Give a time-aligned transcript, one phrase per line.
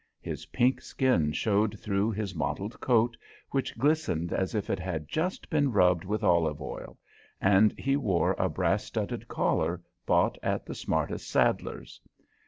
[0.19, 3.15] His pink skin showed through his mottled coat,
[3.51, 6.97] which glistened as if it had just been rubbed with olive oil,
[7.39, 12.01] and he wore a brass studded collar, bought at the smartest saddler's.